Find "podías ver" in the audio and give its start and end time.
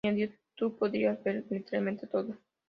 0.77-1.45